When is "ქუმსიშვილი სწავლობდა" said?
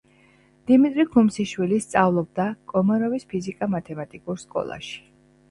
1.15-2.47